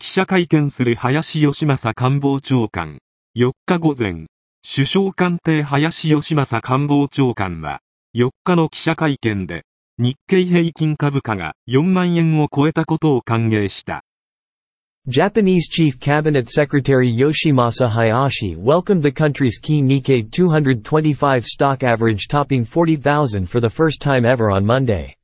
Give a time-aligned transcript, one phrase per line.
[0.00, 2.98] 記者会見する林義正官房長官。
[3.36, 4.26] 4日午前、
[4.62, 7.80] 首相官邸林義正官房長官は、
[8.16, 9.64] 4日の記者会見で、
[9.98, 14.02] 日経平均株価が4万円を超えたことを歓迎した。
[15.08, 23.46] Japanese Chief Cabinet Secretary Yoshimasa Hayashi welcomed the country's key Nikkei 225 stock average topping 40,000
[23.46, 25.17] for the first time ever on Monday.